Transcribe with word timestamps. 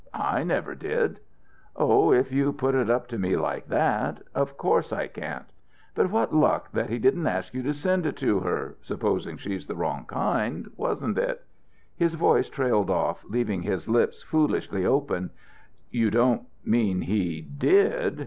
I 0.15 0.43
never 0.43 0.73
did." 0.73 1.19
"Oh, 1.75 2.11
if 2.11 2.31
you 2.31 2.53
put 2.53 2.73
it 2.73 2.89
up 2.89 3.07
to 3.09 3.19
me 3.19 3.37
like 3.37 3.67
that! 3.67 4.19
Of 4.33 4.57
course 4.57 4.91
I 4.91 5.05
can't. 5.05 5.45
But 5.93 6.09
what 6.09 6.33
luck 6.33 6.71
that 6.71 6.89
he 6.89 6.97
didn't 6.97 7.27
ask 7.27 7.53
you 7.53 7.61
to 7.61 7.73
send 7.75 8.07
it 8.07 8.17
to 8.17 8.39
her 8.39 8.77
supposing 8.81 9.37
she's 9.37 9.67
the 9.67 9.75
wrong 9.75 10.05
kind 10.05 10.67
wasn't 10.75 11.19
it..." 11.19 11.43
His 12.03 12.15
voice 12.15 12.49
trailed 12.49 12.89
off, 12.89 13.23
leaving 13.29 13.61
his 13.61 13.87
lips 13.87 14.23
foolishly 14.23 14.87
open. 14.87 15.29
"You 15.91 16.09
don't 16.09 16.47
mean 16.65 17.01
he 17.01 17.41
did?" 17.43 18.19